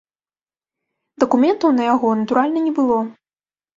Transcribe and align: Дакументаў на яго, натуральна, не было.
Дакументаў 1.23 1.69
на 1.81 1.85
яго, 1.93 2.07
натуральна, 2.23 2.59
не 2.69 2.73
было. 2.79 2.99